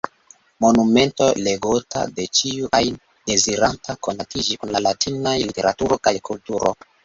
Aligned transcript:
Monumento 0.63 1.27
legota 1.47 2.07
de 2.15 2.25
ĉiu 2.41 2.71
ajn 2.79 2.97
deziranta 3.31 3.99
konatiĝi 4.09 4.61
kun 4.65 4.77
la 4.77 4.85
latinaj 4.89 5.39
literaturo 5.47 6.03
kaj 6.09 6.19
kulturo. 6.33 6.79